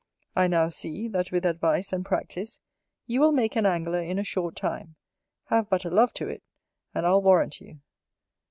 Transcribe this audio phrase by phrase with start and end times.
[0.35, 2.63] I now see, that with advice and practice,
[3.05, 4.95] you will make an Angler in a short time.
[5.49, 6.41] Have but a love to it;
[6.91, 7.81] and I'll warrant you.